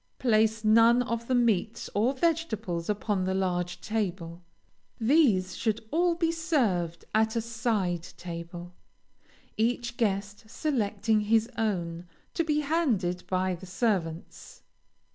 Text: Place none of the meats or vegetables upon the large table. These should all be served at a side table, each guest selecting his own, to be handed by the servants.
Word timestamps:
Place 0.17 0.63
none 0.63 1.03
of 1.03 1.27
the 1.27 1.35
meats 1.35 1.87
or 1.93 2.15
vegetables 2.15 2.89
upon 2.89 3.25
the 3.25 3.35
large 3.35 3.81
table. 3.81 4.41
These 4.99 5.55
should 5.55 5.81
all 5.91 6.15
be 6.15 6.31
served 6.31 7.05
at 7.13 7.35
a 7.35 7.39
side 7.41 8.07
table, 8.17 8.73
each 9.57 9.97
guest 9.97 10.49
selecting 10.49 11.19
his 11.21 11.51
own, 11.55 12.07
to 12.33 12.43
be 12.43 12.61
handed 12.61 13.27
by 13.27 13.53
the 13.53 13.67
servants. 13.67 14.63